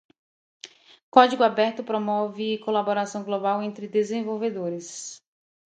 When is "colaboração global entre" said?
2.57-3.87